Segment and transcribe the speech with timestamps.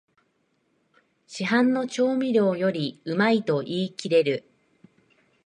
[1.27, 4.49] 市販の調味料よりうまいと言いきれる